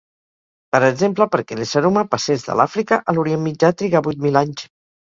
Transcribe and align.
Per 0.75 0.79
exemple, 0.87 1.27
perquè 1.35 1.59
l'ésser 1.59 1.85
humà 1.91 2.05
passés 2.15 2.49
de 2.49 2.57
l'Àfrica 2.63 3.01
a 3.13 3.19
l'Orient 3.19 3.47
Mitjà 3.47 3.75
trigà 3.83 4.07
vuit 4.11 4.29
mil 4.29 4.47
anys. 4.47 4.71